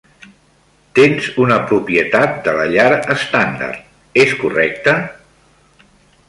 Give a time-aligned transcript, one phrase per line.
[0.99, 3.85] Tens una propietat de la llar estàndard,
[4.25, 4.97] és correcte?